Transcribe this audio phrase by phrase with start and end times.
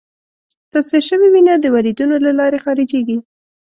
[0.73, 3.17] تصفیه شوې وینه د وریدونو له لارې خارجېږي.